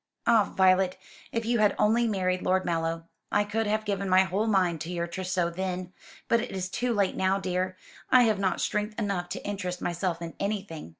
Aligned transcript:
"Ah, 0.25 0.51
Violet, 0.57 0.97
if 1.31 1.45
you 1.45 1.59
had 1.59 1.75
only 1.77 2.07
married 2.07 2.41
Lord 2.41 2.65
Mallow! 2.65 3.07
I 3.31 3.43
could 3.43 3.67
have 3.67 3.85
given 3.85 4.09
my 4.09 4.23
whole 4.23 4.47
mind 4.47 4.81
to 4.81 4.91
your 4.91 5.05
trousseau 5.05 5.51
then; 5.51 5.93
but 6.27 6.41
it 6.41 6.49
is 6.49 6.69
too 6.69 6.91
late 6.91 7.15
now, 7.15 7.37
dear. 7.39 7.77
I 8.09 8.23
have 8.23 8.39
not 8.39 8.61
strength 8.61 8.97
enough 8.97 9.29
to 9.29 9.47
interest 9.47 9.79
myself 9.79 10.19
in 10.19 10.33
anything." 10.39 10.89